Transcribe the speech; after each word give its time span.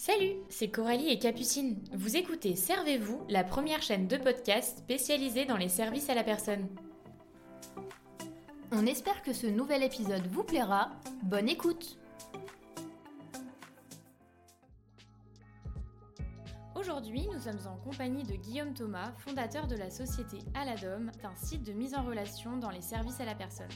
Salut, 0.00 0.36
c'est 0.48 0.70
Coralie 0.70 1.10
et 1.10 1.18
Capucine. 1.18 1.76
Vous 1.92 2.16
écoutez 2.16 2.56
Servez-vous, 2.56 3.20
la 3.28 3.44
première 3.44 3.82
chaîne 3.82 4.08
de 4.08 4.16
podcast 4.16 4.78
spécialisée 4.78 5.44
dans 5.44 5.58
les 5.58 5.68
services 5.68 6.08
à 6.08 6.14
la 6.14 6.24
personne. 6.24 6.66
On 8.72 8.86
espère 8.86 9.22
que 9.22 9.34
ce 9.34 9.46
nouvel 9.46 9.82
épisode 9.82 10.26
vous 10.28 10.42
plaira. 10.42 10.88
Bonne 11.24 11.50
écoute 11.50 11.98
Aujourd'hui, 16.74 17.28
nous 17.30 17.40
sommes 17.40 17.70
en 17.70 17.76
compagnie 17.84 18.24
de 18.24 18.36
Guillaume 18.36 18.72
Thomas, 18.72 19.12
fondateur 19.18 19.66
de 19.66 19.76
la 19.76 19.90
société 19.90 20.38
Aladom, 20.54 21.10
un 21.24 21.36
site 21.36 21.62
de 21.62 21.72
mise 21.72 21.94
en 21.94 22.04
relation 22.04 22.56
dans 22.56 22.70
les 22.70 22.80
services 22.80 23.20
à 23.20 23.26
la 23.26 23.34
personne. 23.34 23.68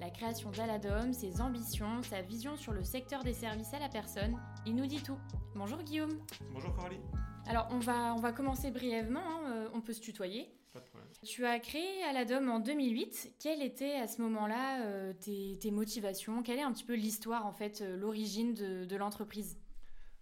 La 0.00 0.10
création 0.10 0.50
d'Aladom, 0.50 1.12
ses 1.12 1.40
ambitions, 1.40 2.02
sa 2.04 2.22
vision 2.22 2.56
sur 2.56 2.72
le 2.72 2.84
secteur 2.84 3.24
des 3.24 3.32
services 3.32 3.74
à 3.74 3.80
la 3.80 3.88
personne, 3.88 4.36
il 4.64 4.76
nous 4.76 4.86
dit 4.86 5.02
tout. 5.02 5.18
Bonjour 5.56 5.82
Guillaume. 5.82 6.20
Bonjour 6.52 6.72
Coralie. 6.72 7.00
Alors 7.48 7.66
on 7.72 7.80
va, 7.80 8.14
on 8.14 8.20
va 8.20 8.30
commencer 8.30 8.70
brièvement, 8.70 9.20
hein, 9.20 9.40
euh, 9.50 9.68
on 9.74 9.80
peut 9.80 9.92
se 9.92 10.00
tutoyer. 10.00 10.48
Pas 10.72 10.78
de 10.80 10.84
problème. 10.84 11.08
Tu 11.24 11.44
as 11.44 11.58
créé 11.58 12.04
Aladom 12.08 12.48
en 12.48 12.60
2008. 12.60 13.34
Quelles 13.40 13.62
étaient 13.62 13.96
à 13.96 14.06
ce 14.06 14.22
moment-là 14.22 14.82
euh, 14.84 15.12
tes, 15.14 15.58
tes 15.60 15.72
motivations? 15.72 16.44
Quelle 16.44 16.58
est 16.60 16.62
un 16.62 16.72
petit 16.72 16.84
peu 16.84 16.94
l'histoire, 16.94 17.46
en 17.46 17.52
fait, 17.52 17.80
euh, 17.80 17.96
l'origine 17.96 18.54
de, 18.54 18.84
de 18.84 18.96
l'entreprise? 18.96 19.58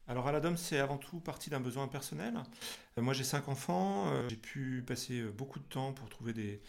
Alors 0.08 0.28
Aladom, 0.28 0.56
c'est 0.56 0.78
avant 0.78 0.98
tout 0.98 1.18
parti 1.18 1.50
d'un 1.50 1.58
besoin 1.58 1.88
personnel. 1.88 2.34
Euh, 2.96 3.02
moi 3.02 3.12
j'ai 3.12 3.24
cinq 3.24 3.48
enfants, 3.48 4.06
euh, 4.06 4.28
j'ai 4.28 4.36
pu 4.36 4.84
passer 4.86 5.20
euh, 5.20 5.32
beaucoup 5.32 5.58
de 5.58 5.64
temps 5.64 5.92
pour 5.92 6.08
trouver 6.08 6.32
des, 6.32 6.60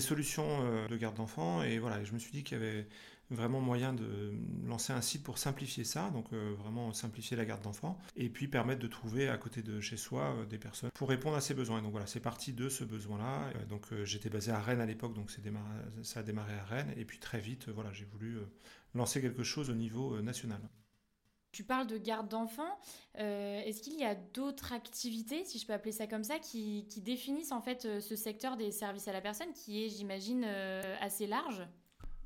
solutions 0.00 0.86
de 0.88 0.96
garde 0.96 1.16
d'enfants 1.16 1.62
et 1.62 1.78
voilà, 1.78 2.02
je 2.02 2.12
me 2.12 2.18
suis 2.18 2.32
dit 2.32 2.42
qu'il 2.42 2.58
y 2.58 2.60
avait 2.60 2.88
vraiment 3.30 3.60
moyen 3.60 3.92
de 3.92 4.34
lancer 4.66 4.92
un 4.92 5.00
site 5.00 5.22
pour 5.22 5.38
simplifier 5.38 5.84
ça, 5.84 6.10
donc 6.10 6.32
vraiment 6.32 6.92
simplifier 6.92 7.36
la 7.36 7.44
garde 7.44 7.62
d'enfants 7.62 7.96
et 8.16 8.28
puis 8.28 8.48
permettre 8.48 8.80
de 8.80 8.88
trouver 8.88 9.28
à 9.28 9.38
côté 9.38 9.62
de 9.62 9.80
chez 9.80 9.96
soi 9.96 10.34
des 10.50 10.58
personnes 10.58 10.90
pour 10.94 11.08
répondre 11.08 11.36
à 11.36 11.40
ces 11.40 11.54
besoins. 11.54 11.78
Et 11.78 11.82
donc 11.82 11.92
voilà, 11.92 12.08
c'est 12.08 12.18
parti 12.18 12.52
de 12.52 12.68
ce 12.68 12.82
besoin-là. 12.82 13.52
Donc 13.68 13.86
j'étais 14.02 14.30
basé 14.30 14.50
à 14.50 14.60
Rennes 14.60 14.80
à 14.80 14.86
l'époque, 14.86 15.14
donc 15.14 15.30
ça 15.30 16.18
a 16.18 16.22
démarré 16.24 16.54
à 16.54 16.64
Rennes 16.64 16.92
et 16.96 17.04
puis 17.04 17.20
très 17.20 17.38
vite, 17.38 17.68
voilà, 17.68 17.92
j'ai 17.92 18.04
voulu 18.04 18.38
lancer 18.96 19.20
quelque 19.20 19.44
chose 19.44 19.70
au 19.70 19.74
niveau 19.74 20.20
national. 20.22 20.60
Tu 21.54 21.62
parles 21.62 21.86
de 21.86 21.98
garde 21.98 22.28
d'enfants. 22.28 22.80
Euh, 23.20 23.62
Est-ce 23.62 23.80
qu'il 23.80 23.96
y 23.96 24.04
a 24.04 24.16
d'autres 24.16 24.72
activités, 24.72 25.44
si 25.44 25.60
je 25.60 25.66
peux 25.66 25.72
appeler 25.72 25.92
ça 25.92 26.08
comme 26.08 26.24
ça, 26.24 26.40
qui, 26.40 26.84
définissent 26.96 27.52
en 27.52 27.60
fait 27.60 27.84
euh, 27.84 28.00
ce 28.00 28.16
secteur 28.16 28.56
des 28.56 28.72
services 28.72 29.06
à 29.06 29.12
la 29.12 29.20
personne, 29.20 29.52
qui 29.52 29.84
est, 29.84 29.88
j'imagine, 29.88 30.42
euh, 30.44 30.96
assez 31.00 31.28
large? 31.28 31.62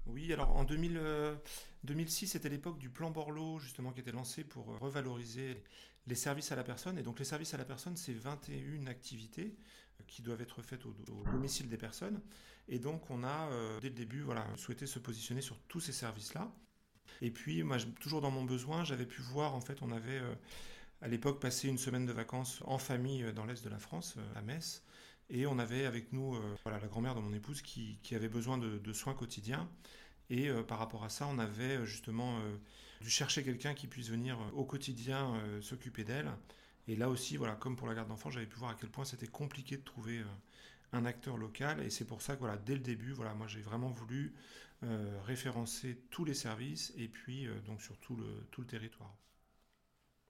Oui, 0.06 0.32
alors 0.32 0.56
en 0.56 0.64
2000, 0.64 0.96
euh, 0.96 1.36
2006, 1.84 2.28
c'était 2.28 2.48
l'époque 2.48 2.78
du 2.78 2.88
plan 2.88 3.10
Borloo, 3.10 3.58
justement, 3.58 3.92
qui 3.92 4.00
était 4.00 4.12
lancé 4.12 4.44
pour 4.44 4.64
revaloriser 4.78 5.62
les 6.06 6.14
services 6.14 6.50
à 6.50 6.56
la 6.56 6.64
personne. 6.64 6.96
Et 6.96 7.02
donc 7.02 7.18
les 7.18 7.26
services 7.26 7.52
à 7.52 7.58
la 7.58 7.66
personne, 7.66 7.98
c'est 7.98 8.14
21 8.14 8.86
activités 8.86 9.54
qui 10.06 10.22
doivent 10.22 10.40
être 10.40 10.62
faites 10.62 10.86
au, 10.86 10.94
domicile 11.30 11.68
des 11.68 11.76
personnes. 11.76 12.22
Et 12.66 12.78
donc 12.78 13.10
on 13.10 13.24
a, 13.24 13.50
dès 13.82 13.90
le 13.90 13.94
début, 13.94 14.22
voilà, 14.22 14.46
souhaité 14.56 14.86
se 14.86 14.98
positionner 14.98 15.42
sur 15.42 15.58
tous 15.68 15.80
ces 15.80 15.92
services-là. 15.92 16.50
Et 17.22 17.30
puis, 17.30 17.62
toujours 18.00 18.20
dans 18.20 18.30
mon 18.30 18.44
besoin, 18.44 18.84
j'avais 18.84 19.06
pu 19.06 19.22
voir, 19.22 19.54
en 19.54 19.60
fait, 19.60 19.82
on 19.82 19.92
avait 19.92 20.18
euh, 20.18 20.34
à 21.02 21.08
l'époque 21.08 21.40
passé 21.40 21.68
une 21.68 21.78
semaine 21.78 22.06
de 22.06 22.12
vacances 22.12 22.60
en 22.64 22.78
famille 22.78 23.24
euh, 23.24 23.32
dans 23.32 23.44
l'est 23.44 23.62
de 23.64 23.68
la 23.68 23.78
France, 23.78 24.14
euh, 24.18 24.38
à 24.38 24.42
Metz. 24.42 24.82
Et 25.30 25.46
on 25.46 25.58
avait 25.58 25.84
avec 25.84 26.14
nous 26.14 26.38
la 26.64 26.78
grand-mère 26.78 27.14
de 27.14 27.20
mon 27.20 27.34
épouse 27.34 27.60
qui, 27.60 27.98
avait 28.12 28.30
besoin 28.30 28.56
de, 28.56 28.92
soins 28.94 29.12
quotidiens. 29.12 29.68
Et 30.30 30.48
par 30.66 30.78
rapport 30.78 31.04
à 31.04 31.10
ça, 31.10 31.26
on 31.30 31.38
avait 31.38 31.84
justement 31.84 32.40
dû 33.02 33.10
chercher 33.10 33.44
quelqu'un 33.44 33.74
qui 33.74 33.88
puisse 33.88 34.08
venir 34.08 34.38
au 34.54 34.64
quotidien 34.64 35.38
s'occuper 35.60 36.02
d'elle. 36.02 36.30
Et 36.86 36.96
là 36.96 37.10
aussi, 37.10 37.36
voilà, 37.36 37.56
comme 37.56 37.76
pour 37.76 37.86
la 37.86 37.94
garde 37.94 38.08
d'enfants, 38.08 38.30
j'avais 38.30 38.46
pu 38.46 38.56
voir 38.56 38.70
à 38.70 38.74
quel 38.74 38.88
point 38.88 39.04
c'était 39.04 39.26
compliqué 39.26 39.76
de 39.76 39.84
trouver 39.84 40.24
un 40.92 41.04
acteur 41.04 41.36
local. 41.36 41.82
Et 41.82 41.90
c'est 41.90 42.04
pour 42.04 42.22
ça 42.22 42.34
que 42.34 42.40
voilà, 42.40 42.56
dès 42.56 42.74
le 42.74 42.80
début, 42.80 43.12
voilà, 43.12 43.34
moi 43.34 43.46
j'ai 43.46 43.60
vraiment 43.60 43.90
voulu 43.90 44.34
euh, 44.84 45.18
référencer 45.26 45.98
tous 46.08 46.24
les 46.24 46.34
services 46.34 46.92
et 46.96 47.08
puis 47.08 47.48
euh, 47.48 47.60
donc 47.66 47.82
sur 47.82 47.98
tout 47.98 48.14
le, 48.14 48.46
tout 48.52 48.60
le 48.60 48.66
territoire. 48.68 49.12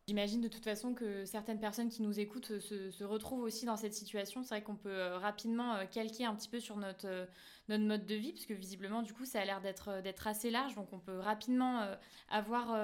J'imagine 0.06 0.41
de 0.41 0.48
toute 0.48 0.64
façon 0.64 0.94
que 0.94 1.26
certaines 1.26 1.60
personnes 1.60 1.91
qui 1.91 2.00
nous 2.00 2.19
écoutent 2.19 2.52
euh, 2.52 2.91
se, 2.91 3.04
retrouvent 3.04 3.42
aussi 3.42 3.66
dans 3.66 3.76
cette 3.76 3.92
situation. 3.92 4.42
C'est 4.42 4.54
vrai 4.54 4.62
qu'on 4.62 4.74
peut 4.74 5.08
rapidement 5.16 5.86
calquer 5.88 6.24
un 6.24 6.34
petit 6.34 6.48
peu 6.48 6.60
sur 6.60 6.78
notre, 6.78 7.28
notre 7.69 7.84
mode 7.84 8.06
de 8.06 8.14
vie, 8.14 8.32
parce 8.32 8.46
que 8.46 8.54
visiblement, 8.54 9.02
du 9.02 9.12
coup, 9.12 9.26
ça 9.26 9.42
a 9.42 9.44
l'air 9.44 9.60
d'être 9.60 10.00
d'être 10.00 10.26
assez 10.26 10.50
large. 10.50 10.75
Donc, 10.76 10.94
on 10.94 10.98
peut 10.98 11.19
rapidement 11.19 11.86
avoir 12.30 12.75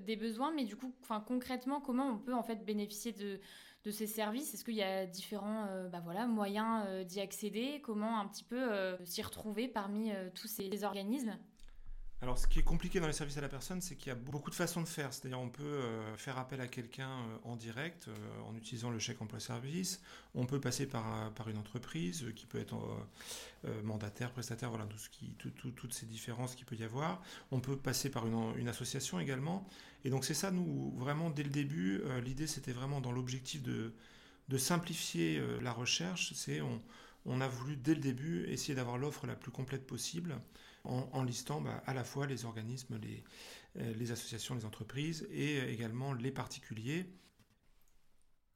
des 0.00 0.16
besoins. 0.16 0.52
Mais 0.52 0.64
du 0.64 0.74
coup, 0.74 0.92
enfin, 1.02 1.20
concrètement, 1.24 1.80
comment 1.80 2.08
on 2.08 2.18
peut 2.18 2.34
en 2.34 2.42
fait 2.42 2.64
bénéficier 2.64 3.12
de, 3.12 3.38
de 3.84 3.90
ces 3.90 4.06
services? 4.06 4.54
Est-ce 4.54 4.64
qu'il 4.64 4.74
y 4.74 4.82
a 4.82 5.06
différents 5.06 5.66
euh, 5.68 5.88
bah, 5.88 6.00
voilà, 6.02 6.26
moyens 6.26 6.84
euh, 6.86 7.04
d'y 7.04 7.20
accéder? 7.20 7.80
Comment 7.82 8.18
un 8.18 8.26
petit 8.26 8.44
peu 8.44 8.72
euh, 8.72 8.96
s'y 9.04 9.22
retrouver 9.22 9.68
parmi 9.68 10.12
tous 10.34 10.48
ces 10.48 10.84
organismes? 10.84 11.36
Alors, 12.24 12.38
ce 12.38 12.46
qui 12.46 12.58
est 12.58 12.62
compliqué 12.62 13.00
dans 13.00 13.06
les 13.06 13.12
services 13.12 13.36
à 13.36 13.42
la 13.42 13.50
personne, 13.50 13.82
c'est 13.82 13.96
qu'il 13.96 14.08
y 14.08 14.10
a 14.10 14.14
beaucoup 14.14 14.48
de 14.48 14.54
façons 14.54 14.80
de 14.80 14.88
faire. 14.88 15.12
C'est-à-dire, 15.12 15.38
on 15.38 15.50
peut 15.50 15.62
euh, 15.62 16.16
faire 16.16 16.38
appel 16.38 16.58
à 16.62 16.66
quelqu'un 16.66 17.10
euh, 17.10 17.36
en 17.44 17.54
direct 17.54 18.08
euh, 18.08 18.14
en 18.48 18.56
utilisant 18.56 18.88
le 18.88 18.98
chèque 18.98 19.20
emploi-service. 19.20 20.00
On 20.34 20.46
peut 20.46 20.58
passer 20.58 20.86
par, 20.86 21.06
un- 21.06 21.30
par 21.32 21.50
une 21.50 21.58
entreprise 21.58 22.24
qui 22.34 22.46
peut 22.46 22.58
être 22.58 22.76
mandataire, 23.82 24.30
prestataire, 24.30 24.70
voilà, 24.70 24.86
tout 24.86 24.96
ce 24.96 25.48
toutes 25.48 25.92
ces 25.92 26.06
différences 26.06 26.54
qu'il 26.54 26.64
peut 26.64 26.76
y 26.76 26.82
avoir. 26.82 27.22
On 27.50 27.60
peut 27.60 27.76
passer 27.76 28.10
par 28.10 28.26
une, 28.26 28.68
association 28.68 29.20
également. 29.20 29.68
Et 30.06 30.10
donc, 30.10 30.24
c'est 30.24 30.32
ça, 30.32 30.50
nous, 30.50 30.94
vraiment, 30.96 31.28
dès 31.28 31.42
le 31.42 31.50
début, 31.50 32.02
l'idée, 32.24 32.46
c'était 32.46 32.72
vraiment 32.72 33.02
dans 33.02 33.12
l'objectif 33.12 33.62
de, 33.62 33.92
simplifier 34.56 35.42
la 35.60 35.72
recherche. 35.72 36.32
C'est 36.34 36.60
on 37.26 37.40
a 37.40 37.48
voulu, 37.48 37.76
dès 37.76 37.94
le 37.94 38.00
début, 38.00 38.44
essayer 38.48 38.74
d'avoir 38.74 38.98
l'offre 38.98 39.26
la 39.26 39.34
plus 39.34 39.50
complète 39.50 39.86
possible 39.86 40.40
en, 40.84 41.22
listant 41.22 41.62
bah, 41.62 41.82
à 41.86 41.94
la 41.94 42.04
fois 42.04 42.26
les 42.26 42.44
organismes, 42.44 42.98
les, 43.00 43.24
euh, 43.78 44.12
associations, 44.12 44.54
les 44.54 44.66
entreprises 44.66 45.26
et 45.30 45.58
euh, 45.58 45.70
également 45.70 46.12
les 46.12 46.30
particuliers. 46.30 47.06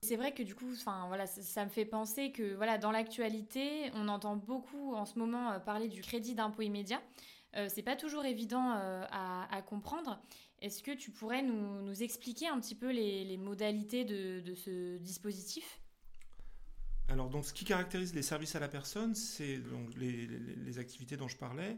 C'est 0.03 0.17
vrai 0.17 0.33
que 0.33 0.43
du 0.43 0.55
coup, 0.55 0.71
enfin 0.73 1.07
voilà, 1.09 1.27
ça, 1.27 1.65
me 1.65 1.71
fait 1.71 1.87
penser 1.87 2.31
que 2.31 2.55
voilà, 2.55 2.77
dans 2.77 2.93
l'actualité, 2.93 3.91
on 3.95 4.09
entend 4.09 4.37
beaucoup 4.37 4.95
en 4.95 5.07
ce 5.07 5.19
moment 5.19 5.53
euh, 5.53 5.59
parler 5.59 5.89
du 5.89 6.03
crédit 6.03 6.35
d'impôt 6.35 6.63
immédiat. 6.63 7.03
Euh, 7.57 7.69
c'est 7.75 7.83
pas 7.83 7.97
toujours 7.97 8.27
évident 8.27 8.73
à, 9.11 9.63
comprendre. 9.67 10.21
Est-ce 10.61 10.83
que 10.83 10.91
tu 10.91 11.11
pourrais 11.11 11.43
nous, 11.43 12.03
expliquer 12.03 12.49
un 12.49 12.61
petit 12.61 12.75
peu 12.75 12.91
les, 12.91 13.37
modalités 13.39 14.05
de 14.05 14.55
ce 14.55 14.99
dispositif? 14.99 15.81
Alors 17.09 17.31
donc 17.31 17.47
ce 17.47 17.55
qui 17.55 17.65
caractérise 17.65 18.15
les 18.15 18.23
services 18.23 18.55
à 18.55 18.61
la 18.61 18.69
personne, 18.69 19.15
c'est 19.15 19.59
donc 19.59 19.95
les, 19.97 20.79
activités 20.79 21.17
dont 21.17 21.29
je 21.29 21.37
parlais. 21.37 21.77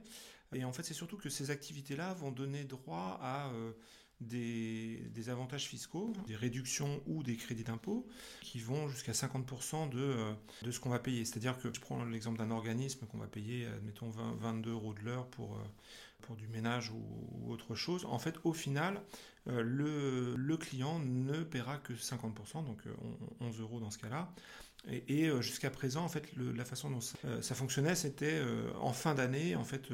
Et 0.53 0.65
en 0.65 0.73
fait 0.73 0.83
c'est 0.83 0.95
surtout 0.95 1.17
que 1.17 1.29
ces 1.29 1.51
activités-là 1.51 2.15
vont 2.15 2.33
donner 2.33 2.65
droit 2.65 3.19
à 3.23 3.51
euh, 3.53 3.73
des, 4.21 5.29
avantages 5.29 5.67
fiscaux, 5.69 6.13
des 6.27 6.35
réductions 6.35 7.01
ou 7.07 7.23
des 7.23 7.37
crédits 7.37 7.63
d'impôt 7.63 8.07
qui 8.41 8.59
vont 8.59 8.89
jusqu'à 8.89 9.13
50% 9.13 9.89
de, 9.89 9.99
euh, 10.01 10.33
de 10.63 10.71
ce 10.73 10.81
qu'on 10.81 10.91
va 10.91 10.99
payer. 10.99 11.25
C'est-à-dire 11.25 11.57
que 11.59 11.73
je 11.73 11.81
prends 11.81 12.05
l'exemple 12.05 12.39
d'un 12.39 12.51
organisme 12.51 13.07
qu'on 13.07 13.19
va 13.19 13.29
payer, 13.29 13.67
admettons 13.67 14.11
20, 14.11 14.35
22 14.41 14.73
euros 14.73 14.95
de 14.95 15.01
l'heure 15.01 15.29
pour, 15.29 15.55
euh, 15.55 15.63
pour 16.23 16.35
du 16.35 16.49
ménage 16.49 16.91
ou, 16.91 17.53
autre 17.53 17.77
chose. 17.77 18.05
En 18.07 18.19
fait 18.19 18.35
au 18.45 18.53
final, 18.53 19.01
le, 19.47 20.35
le 20.37 20.57
client 20.57 20.99
ne 20.99 21.43
paiera 21.43 21.79
que 21.79 21.93
50%, 21.95 22.65
donc 22.65 22.87
euh, 22.87 22.95
on- 23.41 23.47
11 23.47 23.61
euros 23.61 23.81
dans 23.81 23.91
ce 23.91 23.99
cas-là. 23.99 24.33
Et, 24.89 25.29
euh, 25.29 25.43
jusqu'à 25.43 25.71
présent, 25.71 26.05
en 26.05 26.09
fait, 26.09 26.29
la 26.37 26.65
façon 26.65 26.91
dont 26.91 27.01
ça, 27.01 27.19
euh, 27.25 27.43
fonctionnait, 27.43 27.95
c'était 27.95 28.39
euh, 28.41 28.73
en 28.77 28.93
fin 28.93 29.15
d'année, 29.15 29.55
en 29.55 29.65
fait, 29.65 29.89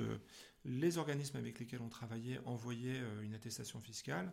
les 0.64 0.98
organismes 0.98 1.36
avec 1.36 1.58
lesquels 1.58 1.80
on 1.80 1.88
travaillait 1.88 2.40
envoyaient 2.44 3.00
une 3.22 3.34
attestation 3.34 3.80
fiscale, 3.80 4.32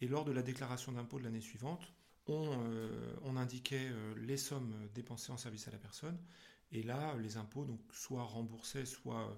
et 0.00 0.08
lors 0.08 0.24
de 0.24 0.32
la 0.32 0.42
déclaration 0.42 0.92
d'impôt 0.92 1.18
de 1.18 1.24
l'année 1.24 1.40
suivante, 1.40 1.92
on, 2.28 3.36
indiquait 3.36 3.90
les 4.16 4.36
sommes 4.36 4.72
dépensées 4.94 5.32
en 5.32 5.36
service 5.36 5.66
à 5.66 5.72
la 5.72 5.78
personne, 5.78 6.16
et 6.70 6.82
là, 6.82 7.16
les 7.20 7.36
impôts, 7.36 7.64
donc, 7.64 7.80
soit 7.92 8.22
remboursaient, 8.22 8.86
soit 8.86 9.36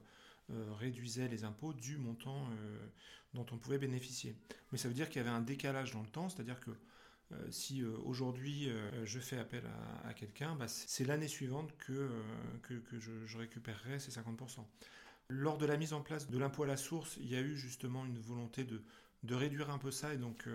réduisaient 0.50 1.28
les 1.28 1.44
impôts 1.44 1.72
du 1.72 1.96
montant 1.96 2.46
dont 3.32 3.46
on 3.52 3.56
pouvait 3.56 3.78
bénéficier. 3.78 4.36
Mais 4.70 4.76
ça 4.76 4.88
veut 4.88 4.94
dire 4.94 5.08
qu'il 5.08 5.22
y 5.22 5.24
avait 5.24 5.34
un 5.34 5.40
décalage 5.40 5.92
dans 5.92 6.02
le 6.02 6.08
temps, 6.08 6.28
c'est-à-dire 6.28 6.60
que 6.60 6.72
euh, 7.32 7.50
si 7.50 7.82
euh, 7.82 7.96
aujourd'hui 8.04 8.68
euh, 8.68 9.04
je 9.04 9.18
fais 9.18 9.38
appel 9.38 9.62
à, 10.04 10.14
quelqu'un, 10.14 10.54
bah, 10.56 10.68
c'est 10.68 11.04
l'année 11.04 11.28
suivante 11.28 11.74
que, 11.78 12.10
je, 12.92 13.26
je 13.26 13.38
récupérerai 13.38 13.98
ces 13.98 14.12
50%. 14.12 14.64
Lors 15.28 15.58
de 15.58 15.66
la 15.66 15.76
mise 15.76 15.92
en 15.92 16.02
place 16.02 16.28
de 16.28 16.38
l'impôt 16.38 16.64
à 16.64 16.66
la 16.66 16.76
source, 16.76 17.16
il 17.20 17.30
y 17.30 17.36
a 17.36 17.40
eu 17.40 17.56
justement 17.56 18.04
une 18.04 18.18
volonté 18.18 18.64
de, 18.64 18.82
réduire 19.30 19.70
un 19.70 19.78
peu 19.78 19.90
ça 19.90 20.12
et 20.12 20.18
donc 20.18 20.46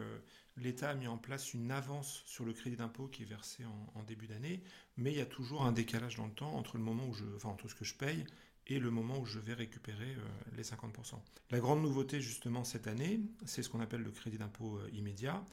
l'État 0.56 0.92
a 0.92 0.94
mis 0.94 1.08
en 1.08 1.18
place 1.18 1.56
une 1.56 1.72
avance 1.72 2.22
sur 2.28 2.46
le 2.46 2.54
crédit 2.54 2.76
d'impôt 2.76 3.08
qui 3.08 3.24
est 3.24 3.26
versé 3.26 3.66
en, 3.66 4.00
en 4.00 4.04
début 4.04 4.28
d'année, 4.28 4.62
mais 4.96 5.12
il 5.12 5.18
y 5.18 5.22
a 5.22 5.26
toujours 5.26 5.66
un 5.66 5.72
décalage 5.72 6.18
dans 6.18 6.28
le 6.28 6.32
temps 6.34 6.54
entre 6.54 6.78
le 6.78 6.84
moment 6.84 7.08
où 7.08 7.14
je, 7.16 7.26
enfin 7.36 7.50
entre 7.50 7.68
ce 7.68 7.74
que 7.74 7.84
je 7.84 7.96
paye 7.96 8.26
et 8.68 8.78
le 8.78 8.92
moment 8.92 9.18
où 9.18 9.26
je 9.26 9.40
vais 9.40 9.56
récupérer 9.56 10.16
les 10.56 10.62
50%. 10.62 11.16
La 11.50 11.60
grande 11.60 11.82
nouveauté 11.82 12.22
justement 12.22 12.64
cette 12.64 12.86
année, 12.86 13.20
c'est 13.44 13.64
ce 13.64 13.70
qu'on 13.70 13.80
appelle 13.80 14.04
le 14.04 14.12
crédit 14.12 14.38
d'impôt 14.38 14.80
immédiat, 14.94 15.44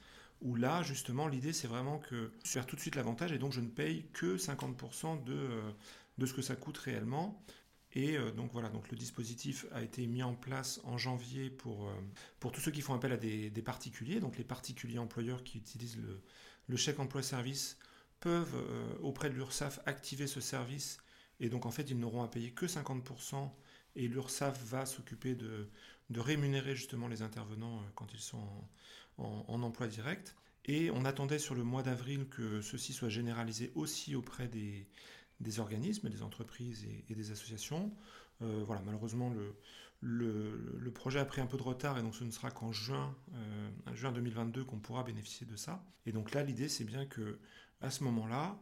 où 0.42 0.54
là, 0.54 0.82
justement, 0.82 1.28
l'idée, 1.28 1.52
c'est 1.52 1.68
vraiment 1.68 1.98
que 1.98 2.32
je 2.44 2.52
perds 2.54 2.66
tout 2.66 2.76
de 2.76 2.80
suite 2.80 2.94
l'avantage 2.94 3.32
et 3.32 3.38
donc 3.38 3.52
je 3.52 3.60
ne 3.60 3.68
paye 3.68 4.06
que 4.12 4.36
50% 4.36 5.24
de, 5.24 5.32
euh, 5.32 5.70
de 6.18 6.26
ce 6.26 6.34
que 6.34 6.42
ça 6.42 6.56
coûte 6.56 6.78
réellement. 6.78 7.42
Et 7.92 8.18
euh, 8.18 8.30
donc 8.30 8.52
voilà, 8.52 8.68
donc 8.68 8.90
le 8.90 8.96
dispositif 8.96 9.64
a 9.72 9.82
été 9.82 10.06
mis 10.06 10.22
en 10.22 10.34
place 10.34 10.80
en 10.84 10.98
janvier 10.98 11.48
pour, 11.48 11.88
euh, 11.88 11.94
pour 12.40 12.52
tous 12.52 12.60
ceux 12.60 12.70
qui 12.70 12.82
font 12.82 12.94
appel 12.94 13.12
à 13.12 13.16
des, 13.16 13.50
particuliers. 13.64 14.20
Donc 14.20 14.36
les 14.36 14.44
particuliers 14.44 14.98
employeurs 14.98 15.42
qui 15.42 15.58
utilisent 15.58 15.96
le, 15.96 16.22
le 16.66 16.76
chèque 16.76 17.00
emploi-service 17.00 17.78
peuvent, 18.20 18.56
auprès 19.02 19.28
de 19.28 19.34
l'URSSAF, 19.34 19.80
activer 19.86 20.26
ce 20.26 20.40
service. 20.40 20.98
Et 21.38 21.48
donc 21.48 21.66
en 21.66 21.70
fait, 21.70 21.90
ils 21.90 21.98
n'auront 21.98 22.22
à 22.22 22.28
payer 22.28 22.50
que 22.50 22.66
50% 22.66 23.50
et 23.94 24.08
l'URSSAF 24.08 24.62
va 24.64 24.86
s'occuper 24.86 25.34
de, 25.34 25.68
de, 26.10 26.20
rémunérer 26.20 26.74
justement 26.74 27.08
les 27.08 27.22
intervenants 27.22 27.82
quand 27.94 28.12
ils 28.14 28.20
sont 28.20 28.46
en, 29.18 29.55
emploi 29.66 29.86
direct. 29.86 30.36
Et 30.66 30.90
on 30.90 31.04
attendait 31.04 31.38
sur 31.38 31.54
le 31.54 31.62
mois 31.62 31.82
d'avril 31.82 32.28
que 32.28 32.60
ceci 32.60 32.92
soit 32.92 33.08
généralisé 33.08 33.70
aussi 33.76 34.16
auprès 34.16 34.48
des, 34.48 35.60
organismes, 35.60 36.08
des 36.08 36.22
entreprises 36.22 36.84
et, 37.08 37.14
des 37.14 37.30
associations. 37.30 37.92
Euh, 38.42 38.62
voilà, 38.66 38.82
malheureusement, 38.84 39.32
le, 40.00 40.90
projet 40.90 41.20
a 41.20 41.24
pris 41.24 41.40
un 41.40 41.46
peu 41.46 41.56
de 41.56 41.62
retard 41.62 41.98
et 41.98 42.02
donc 42.02 42.16
ce 42.16 42.24
ne 42.24 42.32
sera 42.32 42.50
qu'en 42.50 42.72
juin, 42.72 43.14
euh, 43.34 43.94
juin 43.94 44.10
2022 44.10 44.64
qu'on 44.64 44.78
pourra 44.78 45.04
bénéficier 45.04 45.46
de 45.46 45.56
ça. 45.56 45.84
Et 46.04 46.10
donc 46.12 46.34
là, 46.34 46.42
l'idée, 46.42 46.68
c'est 46.68 46.84
bien 46.84 47.06
que 47.06 47.38
à 47.80 47.90
ce 47.90 48.02
moment-là, 48.02 48.58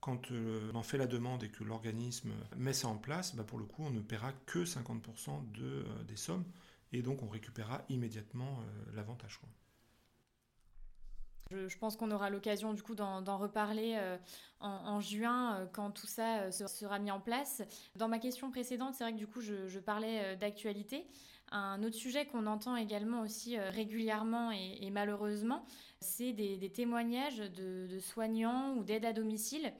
quand 0.00 0.30
euh, 0.32 0.70
on 0.74 0.82
fait 0.82 0.98
la 0.98 1.06
demande 1.06 1.42
et 1.42 1.48
que 1.48 1.64
l'organisme 1.64 2.32
met 2.56 2.74
ça 2.74 2.88
en 2.88 2.98
place, 2.98 3.34
bah 3.34 3.44
pour 3.44 3.58
le 3.58 3.64
coup, 3.64 3.82
on 3.82 3.90
ne 3.90 4.00
paiera 4.00 4.32
que 4.44 4.64
50% 4.66 5.52
de, 5.52 5.86
des 6.06 6.16
sommes 6.16 6.44
et 6.92 7.00
donc 7.00 7.22
on 7.22 7.28
récupérera 7.28 7.82
immédiatement 7.88 8.60
l'avantage. 8.94 9.40
Je, 11.52 11.78
pense 11.78 11.96
qu'on 11.96 12.10
aura 12.10 12.28
l'occasion 12.28 12.74
du 12.74 12.82
coup 12.82 12.96
d'en 12.96 13.38
reparler 13.38 13.94
euh, 13.96 14.16
en, 14.58 15.00
juin 15.00 15.54
euh, 15.54 15.66
quand 15.72 15.92
tout 15.92 16.08
ça 16.08 16.40
euh, 16.40 16.50
sera 16.50 16.98
mis 16.98 17.12
en 17.12 17.20
place. 17.20 17.62
Dans 17.94 18.08
ma 18.08 18.18
question 18.18 18.50
précédente, 18.50 18.94
c'est 18.94 19.04
vrai 19.04 19.12
que 19.12 19.18
du 19.18 19.28
coup 19.28 19.40
je, 19.40 19.78
parlais 19.78 20.36
d'actualité. 20.36 21.06
Un 21.52 21.84
autre 21.84 21.94
sujet 21.94 22.26
qu'on 22.26 22.46
entend 22.46 22.74
également 22.74 23.20
aussi 23.20 23.56
régulièrement 23.56 24.50
et, 24.50 24.90
malheureusement, 24.90 25.64
c'est 26.00 26.32
des, 26.32 26.70
témoignages 26.70 27.38
de, 27.38 27.98
soignants 28.00 28.74
ou 28.74 28.82
d'aides 28.82 29.04
à 29.04 29.12
domicile 29.12 29.72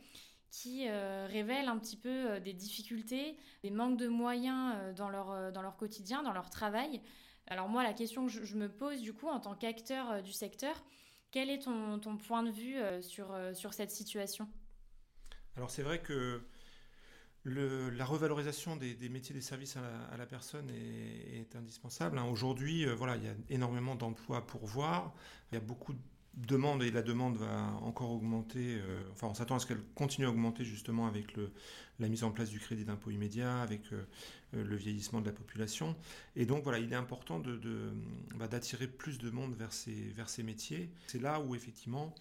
qui 0.52 0.88
révèlent 0.88 1.68
un 1.68 1.78
petit 1.78 1.96
peu 1.96 2.38
des 2.38 2.52
difficultés, 2.52 3.36
des 3.64 3.70
manques 3.70 3.96
de 3.96 4.06
moyens 4.06 4.76
dans, 4.94 5.08
leur, 5.08 5.50
dans 5.50 5.62
leur 5.62 5.76
quotidien, 5.76 6.22
dans 6.22 6.32
leur 6.32 6.50
travail. 6.50 7.00
Alors 7.48 7.68
moi, 7.68 7.82
la 7.82 7.92
question 7.92 8.26
que 8.26 8.32
je 8.32 8.56
me 8.56 8.68
pose 8.68 9.00
du 9.00 9.12
coup 9.12 9.26
en 9.26 9.40
tant 9.40 9.56
qu'acteur 9.56 10.22
du 10.22 10.32
secteur, 10.32 10.84
quel 11.37 11.50
est 11.50 11.59
ton, 11.59 12.17
point 12.17 12.43
de 12.43 12.50
vue 12.50 12.79
euh, 12.79 13.03
sur, 13.03 13.31
euh, 13.35 13.53
sur 13.53 13.75
cette 13.75 13.91
situation? 13.91 14.49
Alors 15.55 15.71
c'est 15.71 15.83
vrai 15.83 16.00
que 16.00 16.41
la 17.44 18.06
revalorisation 18.06 18.75
des, 18.75 18.97
métiers 19.11 19.35
des 19.35 19.43
services 19.43 19.77
à 19.77 20.17
la, 20.17 20.25
personne 20.25 20.71
est, 20.71 21.55
indispensable. 21.55 22.17
Hein. 22.17 22.25
Aujourd'hui, 22.25 22.87
euh, 22.87 22.94
voilà, 22.94 23.17
il 23.17 23.25
y 23.25 23.29
a 23.29 23.35
énormément 23.50 23.97
d'emplois 23.97 24.47
pour 24.47 24.65
voir. 24.65 25.12
Il 25.53 25.56
y 25.56 25.59
a 25.59 25.61
beaucoup 25.61 25.93
de 26.37 26.47
demandes 26.47 26.83
et 26.83 26.91
la 26.91 27.03
demande 27.03 27.37
va 27.37 27.73
encore 27.83 28.11
augmenter. 28.11 28.79
enfin, 29.12 29.29
on 29.29 29.35
s'attend 29.35 29.56
à 29.56 29.59
ce 29.59 29.67
qu'elle 29.67 29.83
continue 29.94 30.27
à 30.27 30.31
augmenter 30.31 30.65
justement 30.65 31.06
avec 31.06 31.35
le, 31.35 31.50
la 31.99 32.09
mise 32.09 32.25
en 32.25 32.31
place 32.31 32.50
du 32.50 32.61
crédit 32.61 32.85
d'impôt 32.85 33.11
immédiat, 33.11 33.62
avec 33.62 33.93
euh, 33.93 34.05
le 34.53 34.77
vieillissement 34.77 35.21
de 35.21 35.27
la 35.27 35.33
population. 35.33 35.97
Et 36.35 36.47
donc 36.47 36.62
voilà, 36.62 36.79
il 36.79 36.93
est 36.93 36.97
important 36.97 37.38
de, 37.38 37.59
bah, 38.35 38.49
d'attirer 38.49 38.87
plus 38.87 39.19
de 39.19 39.31
monde 39.31 39.55
vers 39.55 39.73
ces, 39.73 40.09
vers 40.11 40.29
ces 40.29 40.43
métiers. 40.43 40.91
C'est 41.06 41.21
là 41.21 41.41
où 41.41 41.55
effectivement, 41.55 42.15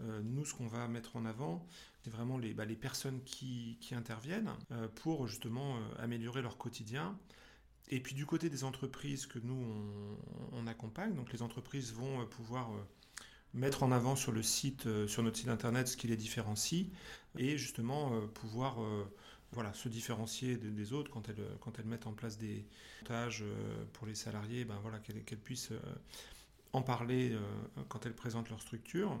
euh, 0.00 0.20
nous, 0.22 0.44
ce 0.44 0.54
qu'on 0.54 0.66
va 0.66 0.86
mettre 0.88 1.16
en 1.16 1.24
avant, 1.24 1.66
c'est 2.02 2.10
vraiment 2.10 2.38
les, 2.38 2.52
bah, 2.52 2.64
les 2.64 2.76
personnes 2.76 3.22
qui, 3.24 3.78
qui 3.80 3.94
interviennent 3.94 4.50
euh, 4.72 4.88
pour 4.96 5.26
justement 5.26 5.76
améliorer 5.98 6.42
leur 6.42 6.58
quotidien. 6.58 7.18
Et 7.88 8.00
puis 8.00 8.14
du 8.14 8.26
côté 8.26 8.48
des 8.48 8.64
entreprises 8.64 9.26
que 9.26 9.38
nous, 9.38 9.66
on, 10.52 10.66
accompagne, 10.66 11.14
donc 11.14 11.32
les 11.32 11.42
entreprises 11.42 11.92
vont 11.92 12.24
pouvoir 12.26 12.70
mettre 13.54 13.82
en 13.82 13.92
avant 13.92 14.16
sur 14.16 14.32
le 14.32 14.42
site, 14.42 14.88
sur 15.06 15.22
notre 15.22 15.36
site 15.36 15.48
internet 15.48 15.88
ce 15.88 15.96
qui 15.96 16.06
les 16.06 16.16
différencie 16.16 16.86
et 17.36 17.58
justement 17.58 18.10
pouvoir 18.28 18.78
voilà, 19.52 19.72
se 19.74 19.88
différencier 19.88 20.56
des, 20.56 20.92
autres 20.92 21.10
quand 21.10 21.28
elles, 21.28 21.44
quand 21.60 21.78
elles 21.78 21.84
mettent 21.84 22.06
en 22.06 22.12
place 22.12 22.38
des 22.38 22.66
montages 23.02 23.42
euh, 23.42 23.84
pour 23.92 24.06
les 24.06 24.14
salariés, 24.14 24.64
ben 24.64 24.78
voilà, 24.82 24.98
qu'elles 24.98 25.38
puissent 25.38 25.72
euh, 25.72 25.80
en 26.72 26.82
parler 26.82 27.32
euh, 27.32 27.40
quand 27.88 28.06
elles 28.06 28.14
présentent 28.14 28.48
leur 28.48 28.60
structure, 28.60 29.18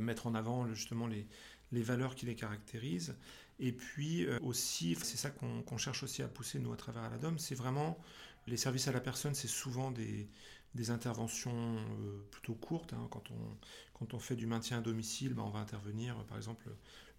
mettre 0.00 0.26
en 0.26 0.34
avant 0.34 0.68
justement 0.74 1.06
les, 1.06 1.26
les 1.70 1.82
valeurs 1.82 2.14
qui 2.14 2.26
les 2.26 2.34
caractérisent. 2.34 3.16
Et 3.58 3.72
puis 3.72 4.26
aussi, 4.42 4.98
c'est 5.02 5.16
ça 5.16 5.30
qu'on 5.30 5.78
cherche 5.78 6.02
aussi 6.02 6.22
à 6.22 6.28
pousser 6.28 6.58
nous 6.58 6.74
à 6.74 6.76
travers 6.76 7.04
Aladom, 7.04 7.38
c'est 7.38 7.54
vraiment 7.54 7.98
les 8.46 8.58
services 8.58 8.88
à 8.88 8.92
la 8.92 9.00
personne, 9.00 9.34
c'est 9.34 9.48
souvent 9.48 9.90
des, 9.90 10.28
des 10.74 10.90
interventions 10.90 11.76
plutôt 12.30 12.54
courtes. 12.54 12.92
Hein. 12.92 13.08
Quand, 13.10 13.30
on, 13.30 13.56
quand 13.98 14.14
on 14.14 14.18
fait 14.18 14.36
du 14.36 14.46
maintien 14.46 14.78
à 14.78 14.80
domicile, 14.80 15.34
ben 15.34 15.42
on 15.42 15.50
va 15.50 15.60
intervenir 15.60 16.16
par 16.24 16.36
exemple 16.36 16.68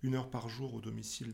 une 0.03 0.15
heure 0.15 0.29
par 0.29 0.49
jour 0.49 0.73
au 0.73 0.81
domicile 0.81 1.33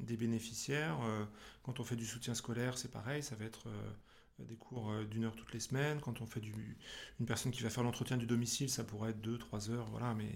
des 0.00 0.16
bénéficiaires. 0.16 0.98
Euh, 1.02 1.24
quand 1.62 1.80
on 1.80 1.84
fait 1.84 1.96
du 1.96 2.04
soutien 2.04 2.34
scolaire, 2.34 2.76
c'est 2.76 2.90
pareil, 2.90 3.22
ça 3.22 3.36
va 3.36 3.44
être 3.44 3.68
euh, 3.68 3.92
des 4.40 4.56
cours 4.56 4.90
euh, 4.90 5.04
d'une 5.04 5.24
heure 5.24 5.36
toutes 5.36 5.54
les 5.54 5.60
semaines. 5.60 6.00
Quand 6.00 6.20
on 6.20 6.26
fait 6.26 6.42
une 7.20 7.26
personne 7.26 7.52
qui 7.52 7.62
va 7.62 7.70
faire 7.70 7.84
l'entretien 7.84 8.16
du 8.16 8.26
domicile, 8.26 8.68
ça 8.68 8.82
pourrait 8.82 9.10
être 9.10 9.20
deux, 9.20 9.38
trois 9.38 9.70
heures, 9.70 9.88
voilà. 9.90 10.14
Mais 10.14 10.30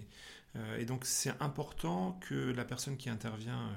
et 0.78 0.84
donc 0.84 1.04
c'est 1.04 1.34
important 1.42 2.12
que 2.20 2.52
la 2.52 2.64
personne 2.64 2.96
qui 2.96 3.10
intervient 3.10 3.74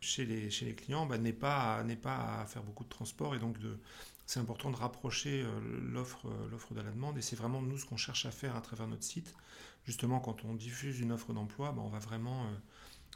chez 0.00 0.24
les, 0.24 0.50
chez 0.50 0.64
les 0.64 0.74
clients 0.74 1.04
bah, 1.04 1.18
n'ait 1.18 1.34
pas 1.34 1.84
n'est 1.84 1.94
pas 1.94 2.40
à 2.40 2.46
faire 2.46 2.62
beaucoup 2.62 2.84
de 2.84 2.88
transport 2.88 3.34
et 3.34 3.38
donc 3.38 3.58
de 3.58 3.78
c'est 4.26 4.40
important 4.40 4.70
de 4.70 4.76
rapprocher 4.76 5.46
l'offre 5.80 6.28
l'offre 6.50 6.74
de 6.74 6.80
la 6.80 6.90
demande 6.90 7.16
et 7.16 7.22
c'est 7.22 7.36
vraiment 7.36 7.62
nous 7.62 7.78
ce 7.78 7.86
qu'on 7.86 7.96
cherche 7.96 8.26
à 8.26 8.30
faire 8.30 8.56
à 8.56 8.60
travers 8.60 8.88
notre 8.88 9.04
site. 9.04 9.32
Justement, 9.84 10.18
quand 10.18 10.44
on 10.44 10.54
diffuse 10.54 10.98
une 10.98 11.12
offre 11.12 11.32
d'emploi, 11.32 11.70
bah, 11.72 11.82
on 11.84 11.88
va 11.88 12.00
vraiment 12.00 12.44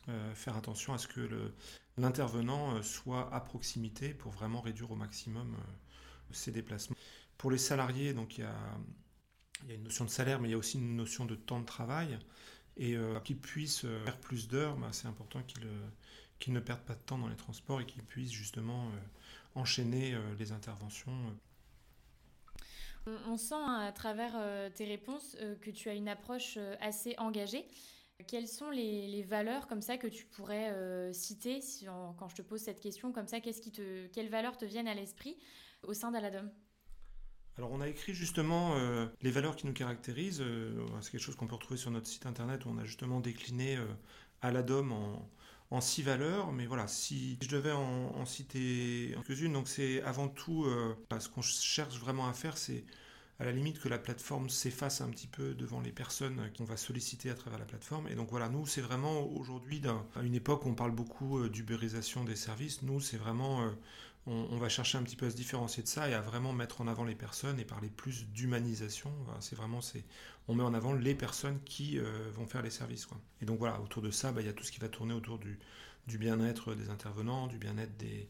euh, 0.08 0.34
faire 0.34 0.56
attention 0.56 0.94
à 0.94 0.98
ce 0.98 1.06
que 1.06 1.52
l'intervenant 1.98 2.74
euh, 2.74 2.82
soit 2.82 3.32
à 3.34 3.40
proximité 3.40 4.14
pour 4.14 4.32
vraiment 4.32 4.62
réduire 4.62 4.90
au 4.90 4.96
maximum 4.96 5.54
euh, 5.54 6.32
ses 6.32 6.52
déplacements. 6.52 6.96
Pour 7.36 7.50
les 7.50 7.58
salariés, 7.58 8.14
donc 8.14 8.38
il 8.38 8.42
y 8.42 8.44
a, 8.44 8.54
une 9.68 9.84
notion 9.84 10.06
de 10.06 10.10
salaire, 10.10 10.40
mais 10.40 10.48
il 10.48 10.52
y 10.52 10.54
a 10.54 10.58
aussi 10.58 10.78
une 10.78 10.96
notion 10.96 11.26
de 11.26 11.34
temps 11.34 11.60
de 11.60 11.66
travail. 11.66 12.18
Et 12.76 12.96
qu'ils 13.24 13.36
puissent 13.36 13.80
faire 13.80 14.16
plus 14.18 14.49
d'heures, 14.49 14.75
bah, 14.76 14.88
c'est 14.92 15.06
important 15.06 15.42
qu'ils 16.38 16.54
ne 16.54 16.61
perdent 16.61 16.85
pas 16.85 16.94
de 16.94 17.00
temps 17.00 17.18
dans 17.18 17.28
les 17.28 17.37
transports 17.37 17.78
et 17.78 17.85
qu'ils 17.85 18.02
puissent 18.02 18.32
justement 18.32 18.90
enchaîner 19.54 20.16
les 20.38 20.52
interventions. 20.52 21.12
On, 23.07 23.37
sent 23.37 23.54
à 23.54 23.92
travers 23.92 24.33
tes 24.75 24.85
réponses 24.85 25.37
que 25.61 25.71
tu 25.71 25.88
as 25.88 25.95
une 25.95 26.09
approche 26.09 26.59
assez 26.80 27.14
engagée. 27.19 27.66
Quelles 28.26 28.49
sont 28.49 28.71
les, 28.71 29.23
valeurs 29.23 29.66
comme 29.66 29.83
ça 29.83 29.97
que 29.97 30.07
tu 30.07 30.25
pourrais 30.26 30.71
euh, 30.71 31.12
citer 31.12 31.61
si 31.61 31.87
quand 31.87 32.28
je 32.28 32.37
te 32.37 32.42
pose 32.42 32.61
cette 32.61 32.80
question 32.80 33.12
comme 33.12 33.26
ça? 33.26 33.40
Qu'est-ce 33.40 33.61
qui 33.61 33.71
te, 33.71 34.07
quelles 34.09 34.28
valeurs 34.28 34.57
te 34.57 34.64
viennent 34.64 34.88
à 34.88 34.95
l'esprit 34.95 35.37
au 35.83 35.95
sein 35.95 36.11
d'Aladom? 36.11 36.50
Alors 37.57 37.73
on 37.73 37.80
a 37.80 37.88
écrit 37.88 38.14
justement 38.14 38.76
euh, 38.76 39.07
les 39.23 39.30
valeurs 39.30 39.57
qui 39.57 39.66
nous 39.66 39.73
caractérisent. 39.73 40.40
Euh, 40.40 40.87
c'est 41.00 41.11
quelque 41.11 41.21
chose 41.21 41.37
qu'on 41.37 41.47
peut 41.47 41.54
retrouver 41.54 41.78
sur 41.78 41.90
notre 41.90 42.07
site 42.07 42.26
internet 42.26 42.64
où 42.64 42.71
on 42.71 42.78
a 42.78 42.85
justement 42.85 43.21
décliné 43.21 43.78
Aladom 44.42 44.92
en, 44.92 45.28
en, 45.70 45.80
six 45.80 46.02
valeurs. 46.02 46.52
Mais 46.52 46.66
voilà, 46.66 46.86
si 46.86 47.38
je 47.42 47.48
devais 47.48 47.72
en, 47.72 48.12
en 48.16 48.26
citer 48.26 49.14
quelques-unes, 49.26 49.52
donc 49.52 49.68
c'est 49.68 50.02
avant 50.02 50.28
tout 50.28 50.66
ce 51.18 51.28
qu'on 51.28 51.42
cherche 51.42 51.98
vraiment 51.98 52.28
à 52.28 52.32
faire, 52.32 52.56
c'est 52.58 52.84
à 53.40 53.44
la 53.44 53.52
limite 53.52 53.80
que 53.80 53.88
la 53.88 53.98
plateforme 53.98 54.50
s'efface 54.50 55.00
un 55.00 55.08
petit 55.08 55.26
peu 55.26 55.54
devant 55.54 55.80
les 55.80 55.92
personnes 55.92 56.50
qu'on 56.56 56.64
va 56.64 56.76
solliciter 56.76 57.30
à 57.30 57.34
travers 57.34 57.58
la 57.58 57.64
plateforme. 57.64 58.06
Et 58.08 58.14
donc 58.14 58.28
voilà, 58.30 58.50
nous, 58.50 58.66
c'est 58.66 58.82
vraiment 58.82 59.26
aujourd'hui, 59.28 59.80
à 60.14 60.22
une 60.22 60.34
époque 60.34 60.66
où 60.66 60.68
on 60.68 60.74
parle 60.74 60.90
beaucoup 60.90 61.38
euh, 61.38 61.48
d'ubérisation 61.48 62.22
des 62.22 62.36
services, 62.36 62.82
nous, 62.82 63.00
c'est 63.00 63.16
vraiment, 63.16 63.66
euh, 64.30 64.46
on, 64.50 64.56
va 64.56 64.68
chercher 64.68 64.99
un 64.99 65.02
petit 65.02 65.16
peu 65.16 65.26
à 65.26 65.30
se 65.30 65.37
différencier 65.37 65.82
de 65.82 65.88
ça 65.88 66.08
et 66.08 66.14
à 66.14 66.20
vraiment 66.20 66.52
mettre 66.52 66.80
en 66.80 66.87
avant 66.87 67.04
les 67.04 67.14
personnes 67.14 67.58
et 67.58 67.64
parler 67.64 67.88
plus 67.88 68.26
d'humanisation. 68.28 69.12
c'est 69.40 69.56
vraiment, 69.56 69.80
c'est, 69.80 70.04
on 70.49 70.54
met 70.54 70.62
en 70.62 70.75
avant 70.75 70.92
les 70.92 71.14
personnes 71.14 71.60
qui 71.64 71.99
euh, 71.99 72.30
vont 72.32 72.46
faire 72.46 72.62
les 72.62 72.70
services. 72.70 73.08
Et 73.42 73.44
donc 73.44 73.58
voilà, 73.58 73.80
autour 73.80 74.02
de 74.02 74.10
ça, 74.10 74.32
bah, 74.32 74.40
il 74.40 74.46
y 74.46 74.50
a 74.50 74.52
tout 74.52 74.64
ce 74.64 74.72
qui 74.72 74.80
va 74.80 74.88
tourner 74.88 75.14
autour 75.14 75.38
du, 75.38 75.58
bien-être 76.06 76.75
des 76.75 76.90
intervenants, 76.90 77.46
du 77.46 77.58
bien-être 77.58 77.96
des, 77.96 78.28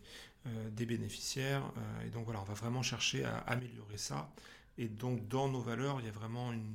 des 0.73 0.87
bénéficiaires. 0.87 1.63
et 2.05 2.11
donc 2.11 2.25
voilà, 2.27 2.41
on 2.41 2.45
va 2.45 2.53
vraiment 2.53 2.83
chercher 2.83 3.25
à 3.25 3.39
améliorer 3.39 3.97
ça 3.97 4.31
et 4.81 4.89
donc, 4.89 5.29
dans 5.29 5.47
nos 5.47 5.61
valeurs, 5.61 6.01
il 6.01 6.07
y 6.07 6.09
a 6.09 6.13
vraiment 6.13 6.53
une, 6.53 6.75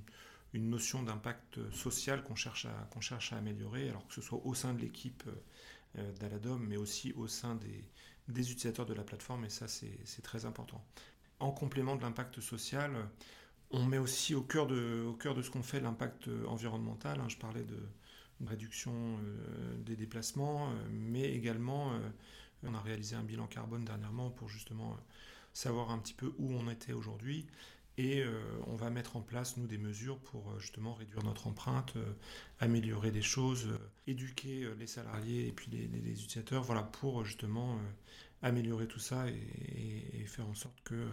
notion 0.53 1.03
d'impact 1.03 1.59
social 1.73 2.23
qu'on 2.23 2.35
cherche, 2.35 2.65
à, 2.65 3.35
améliorer, 3.35 3.89
alors 3.89 4.07
que 4.07 4.13
ce 4.13 4.21
soit 4.21 4.39
au 4.45 4.53
sein 4.53 4.73
de 4.73 4.79
l'équipe 4.79 5.23
euh, 5.27 5.33
d'Aladom, 6.19 6.59
mais 6.59 6.77
aussi 6.77 7.13
au 7.13 7.27
sein 7.27 7.55
des, 7.55 8.51
utilisateurs 8.51 8.85
de 8.85 8.93
la 8.93 9.03
plateforme, 9.03 9.45
et 9.45 9.49
ça, 9.49 9.67
c'est, 9.67 10.21
très 10.23 10.45
important. 10.45 10.83
En 11.39 11.51
complément 11.51 11.95
de 11.95 12.01
l'impact 12.01 12.39
social, 12.41 12.91
On 13.71 13.83
met 13.83 13.97
aussi 13.97 14.35
au 14.35 14.43
cœur 14.43 14.67
de, 14.67 15.03
au 15.07 15.13
cœur 15.13 15.33
de 15.33 15.41
ce 15.41 15.49
qu'on 15.49 15.63
fait 15.63 15.79
l'impact 15.79 16.29
environnemental. 16.47 17.19
Hein. 17.19 17.27
Je 17.29 17.37
parlais 17.37 17.63
de 17.63 17.77
réduction 18.45 19.17
des 19.79 19.95
déplacements, 19.95 20.69
mais 20.91 21.33
également 21.33 21.91
on 22.63 22.73
a 22.73 22.81
réalisé 22.81 23.15
un 23.15 23.23
bilan 23.23 23.47
carbone 23.47 23.85
dernièrement 23.85 24.29
pour 24.29 24.49
justement 24.49 24.97
savoir 25.53 25.91
un 25.91 25.97
petit 25.99 26.13
peu 26.13 26.33
où 26.37 26.53
on 26.53 26.69
était 26.69 26.93
aujourd'hui 26.93 27.47
et 27.97 28.21
euh, 28.21 28.41
on 28.67 28.75
va 28.75 28.89
mettre 28.89 29.15
en 29.15 29.21
place, 29.21 29.55
nous, 29.57 29.67
des 29.67 29.77
mesures 29.77 30.19
pour 30.19 30.49
euh, 30.49 30.59
justement 30.59 30.93
réduire 30.93 31.23
notre 31.23 31.47
empreinte, 31.47 31.95
euh, 31.95 32.13
améliorer 32.59 33.09
les 33.11 33.21
choses, 33.21 33.67
éduquer 34.05 34.67
les 34.77 34.87
salariés 34.87 35.47
et 35.47 35.51
puis 35.53 35.71
les, 35.71 35.83
utilisateurs, 36.11 36.63
voilà, 36.63 36.83
pour 36.83 37.23
justement 37.23 37.79
améliorer 38.41 38.87
tout 38.87 38.99
ça 38.99 39.25
et, 39.27 40.25
faire 40.25 40.47
en 40.47 40.55
sorte 40.55 40.81
que 40.83 41.07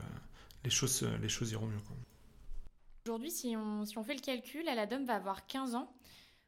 les, 0.65 0.71
choses, 0.71 1.03
les 1.21 1.29
choses 1.29 1.53
iront 1.53 1.67
mieux. 1.67 1.79
Aujourd'hui, 3.07 3.31
si 3.31 3.57
on, 3.57 3.85
si 3.85 3.97
on 3.99 4.05
fait 4.05 4.15
le 4.15 4.21
calcul, 4.21 4.67
Aladom 4.69 5.05
va 5.05 5.17
avoir 5.17 5.47
15 5.47 5.75
ans. 5.75 5.95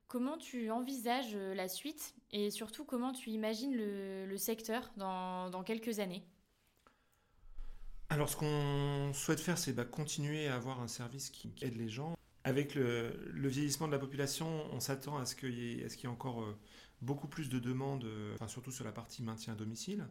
Comment 0.08 0.38
tu 0.38 0.70
envisages 0.70 1.34
la 1.36 1.68
suite? 1.68 2.14
Et 2.30 2.50
surtout 2.50 2.84
comment 2.84 3.12
tu 3.12 3.30
imagines 3.30 3.74
le, 3.74 4.26
le 4.26 4.36
secteur 4.36 4.90
dans, 4.96 5.50
dans 5.50 5.62
quelques 5.62 5.98
années? 6.00 6.24
Alors, 8.14 8.28
ce 8.28 8.36
qu'on 8.36 9.12
souhaite 9.12 9.40
faire, 9.40 9.58
c'est 9.58 9.72
bah, 9.72 9.84
continuer 9.84 10.46
à 10.46 10.54
avoir 10.54 10.80
un 10.80 10.86
service 10.86 11.30
qui 11.30 11.50
aide 11.62 11.76
les 11.76 11.88
gens. 11.88 12.14
Avec 12.44 12.76
le, 12.76 13.12
vieillissement 13.34 13.88
de 13.88 13.92
la 13.92 13.98
population, 13.98 14.66
on 14.72 14.78
s'attend 14.78 15.18
à 15.18 15.26
ce 15.26 15.34
qu'il 15.34 15.58
y, 15.58 15.80
ait 15.80 16.06
encore 16.06 16.42
euh, 16.42 16.56
beaucoup 17.02 17.26
plus 17.26 17.48
de 17.48 17.58
demandes, 17.58 18.04
euh, 18.04 18.36
surtout 18.46 18.70
sur 18.70 18.84
la 18.84 18.92
partie 18.92 19.24
maintien 19.24 19.54
à 19.54 19.56
domicile. 19.56 20.06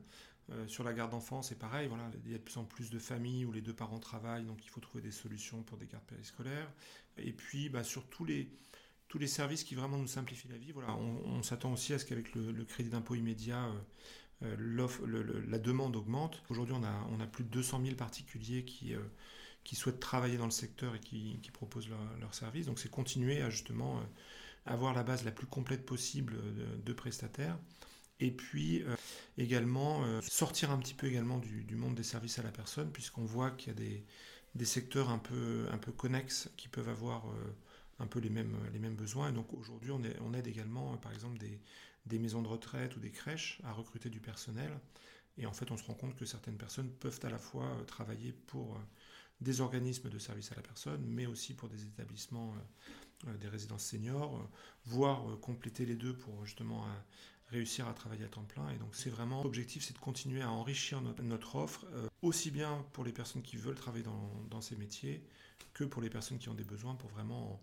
Euh, 0.51 0.67
sur 0.67 0.83
la 0.83 0.91
garde 0.91 1.11
d'enfants, 1.11 1.41
c'est 1.43 1.57
pareil. 1.57 1.87
Voilà, 1.87 2.11
il 2.25 2.31
y 2.33 2.35
a 2.35 2.39
de 2.39 2.43
plus 2.43 2.57
en 2.57 2.65
plus 2.65 2.89
de 2.89 2.99
familles 2.99 3.45
où 3.45 3.53
les 3.53 3.61
deux 3.61 3.73
parents 3.73 3.99
travaillent, 3.99 4.43
donc 4.43 4.65
il 4.65 4.69
faut 4.69 4.81
trouver 4.81 5.01
des 5.01 5.11
solutions 5.11 5.63
pour 5.63 5.77
des 5.77 5.85
gardes 5.85 6.03
périscolaires. 6.03 6.69
Et 7.17 7.31
puis, 7.31 7.69
bah, 7.69 7.85
sur 7.85 8.05
tous 8.07 8.25
les, 8.25 8.49
services 9.27 9.63
qui 9.63 9.75
vraiment 9.75 9.97
nous 9.97 10.07
simplifient 10.07 10.49
la 10.49 10.57
vie, 10.57 10.73
voilà, 10.73 10.93
on, 10.93 11.41
s'attend 11.41 11.71
aussi 11.71 11.93
à 11.93 11.99
ce 11.99 12.05
qu'avec 12.05 12.35
le, 12.35 12.65
crédit 12.65 12.89
d'impôt 12.89 13.15
immédiat, 13.15 13.71
la 14.43 15.59
demande 15.59 15.95
augmente. 15.95 16.43
Aujourd'hui, 16.49 16.75
on 16.75 16.83
a, 17.19 17.27
plus 17.27 17.43
de 17.43 17.49
200 17.49 17.81
000 17.83 17.95
particuliers 17.95 18.65
qui, 18.65 18.93
euh, 18.93 18.99
qui 19.63 19.75
souhaitent 19.75 19.99
travailler 19.99 20.37
dans 20.37 20.45
le 20.45 20.51
secteur 20.51 20.95
et 20.95 20.99
qui, 20.99 21.39
proposent 21.53 21.89
leur, 21.89 21.99
leur 22.19 22.33
service. 22.33 22.65
Donc, 22.65 22.79
c'est 22.79 22.89
continuer 22.89 23.41
à 23.41 23.49
justement 23.49 23.97
euh, 23.97 24.03
avoir 24.65 24.93
la 24.93 25.03
base 25.03 25.23
la 25.23 25.31
plus 25.31 25.47
complète 25.47 25.85
possible 25.85 26.37
de, 26.83 26.93
prestataires. 26.93 27.57
Et 28.19 28.31
puis 28.31 28.85
également 29.37 30.05
sortir 30.21 30.71
un 30.71 30.77
petit 30.77 30.93
peu 30.93 31.07
également 31.07 31.39
du, 31.39 31.75
monde 31.75 31.95
des 31.95 32.03
services 32.03 32.39
à 32.39 32.43
la 32.43 32.51
personne, 32.51 32.89
puisqu'on 32.91 33.25
voit 33.25 33.51
qu'il 33.51 33.69
y 33.69 33.71
a 33.71 34.03
des, 34.55 34.65
secteurs 34.65 35.09
un 35.09 35.17
peu, 35.17 35.67
connexes 35.97 36.49
qui 36.55 36.69
peuvent 36.69 36.87
avoir 36.87 37.25
un 37.99 38.07
peu 38.07 38.19
les 38.19 38.29
mêmes, 38.29 38.95
besoins. 38.95 39.29
Et 39.29 39.33
donc 39.33 39.51
aujourd'hui, 39.53 39.91
on 39.91 40.33
aide 40.33 40.47
également, 40.47 40.95
par 40.97 41.11
exemple, 41.11 41.37
des, 41.37 41.59
des 42.05 42.19
maisons 42.19 42.41
de 42.41 42.47
retraite 42.47 42.95
ou 42.95 42.99
des 42.99 43.11
crèches 43.11 43.59
à 43.63 43.71
recruter 43.71 44.09
du 44.09 44.19
personnel. 44.19 44.71
Et 45.37 45.45
en 45.45 45.53
fait, 45.53 45.71
on 45.71 45.77
se 45.77 45.83
rend 45.83 45.93
compte 45.93 46.15
que 46.15 46.25
certaines 46.25 46.57
personnes 46.57 46.89
peuvent 46.89 47.19
à 47.23 47.29
la 47.29 47.39
fois 47.39 47.65
euh, 47.65 47.83
travailler 47.85 48.33
pour 48.33 48.75
euh, 48.75 48.79
des 49.41 49.61
organismes 49.61 50.09
de 50.09 50.19
service 50.19 50.51
à 50.51 50.55
la 50.55 50.61
personne, 50.61 51.03
mais 51.05 51.25
aussi 51.25 51.53
pour 51.53 51.69
des 51.69 51.83
établissements, 51.83 52.53
euh, 53.27 53.37
des 53.37 53.47
résidences 53.47 53.85
seniors, 53.85 54.47
voire 54.85 55.39
compléter 55.39 55.85
les 55.85 55.95
deux 55.95 56.13
pour 56.13 56.45
justement 56.45 56.85
réussir 57.47 57.87
à 57.87 57.93
travailler 57.93 58.25
à 58.25 58.27
temps 58.27 58.43
plein. 58.43 58.69
Et 58.71 58.77
donc 58.77 58.93
c'est 58.95 59.09
vraiment 59.09 59.43
l'objectif, 59.43 59.83
c'est 59.83 59.93
de 59.93 59.99
continuer 59.99 60.41
à 60.41 60.51
enrichir 60.51 61.01
notre, 61.01 61.55
offre, 61.55 61.85
aussi 62.21 62.51
bien 62.51 62.85
pour 62.93 63.03
les 63.03 63.11
personnes 63.13 63.41
qui 63.41 63.57
veulent 63.57 63.75
travailler 63.75 64.03
dans, 64.03 64.29
dans, 64.49 64.61
ces 64.61 64.75
métiers 64.75 65.25
que 65.73 65.83
pour 65.83 66.01
les 66.01 66.09
personnes 66.09 66.37
qui 66.37 66.49
ont 66.49 66.53
des 66.53 66.63
besoins 66.63 66.95
pour 66.95 67.09
vraiment 67.09 67.61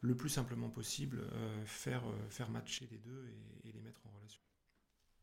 le 0.00 0.14
plus 0.14 0.28
simplement 0.28 0.68
possible, 0.68 1.20
euh, 1.32 1.64
faire, 1.66 2.02
euh, 2.06 2.30
faire 2.30 2.50
matcher 2.50 2.88
les 2.90 2.98
deux 2.98 3.26
et, 3.64 3.72
les 3.72 3.80
mettre 3.80 4.00
en 4.06 4.16
relation. 4.16 4.40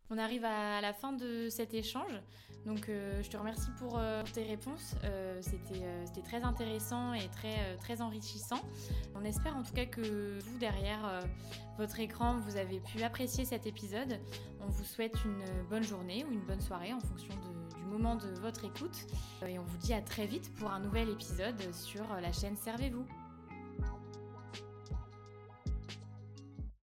On 0.10 0.18
arrive 0.18 0.46
à 0.46 0.80
la 0.80 0.94
fin 0.94 1.12
de 1.12 1.50
cet 1.50 1.74
échange, 1.74 2.14
donc 2.66 2.88
euh, 2.88 3.22
je 3.22 3.30
te 3.30 3.36
remercie 3.36 3.70
pour 3.78 4.00
tes 4.34 4.44
réponses. 4.44 4.96
C'était 5.42 6.22
très 6.24 6.44
intéressant 6.44 7.14
et 7.14 7.28
très, 7.28 7.76
très 7.78 8.02
enrichissant. 8.02 8.62
On 9.16 9.26
espère 9.26 9.58
en 9.58 9.64
tout 9.64 9.74
cas 9.74 9.86
que 9.86 10.40
vous, 10.40 10.58
derrière 10.60 11.22
votre 11.78 12.00
écran, 12.00 12.38
vous 12.38 12.56
avez 12.56 12.80
pu 12.80 13.04
apprécier 13.04 13.44
cet 13.44 13.68
épisode. 13.68 14.18
On 14.62 14.68
vous 14.68 14.86
souhaite 14.86 15.16
une 15.26 15.44
bonne 15.70 15.84
journée 15.84 16.24
ou 16.24 16.32
une 16.32 16.46
bonne 16.46 16.62
soirée 16.62 16.94
en 16.94 17.02
fonction 17.02 17.34
du 17.76 17.84
moment 17.84 18.16
de 18.16 18.30
votre 18.40 18.64
écoute. 18.64 19.08
Et 19.46 19.60
on 19.60 19.64
vous 19.64 19.78
dit 19.78 19.94
à 19.94 20.02
très 20.02 20.26
vite 20.26 20.56
pour 20.56 20.72
un 20.72 20.80
nouvel 20.80 21.10
épisode 21.10 21.62
sur 21.74 22.06
la 22.22 22.32
chaîne 22.32 22.56
Servez-vous. 22.56 23.06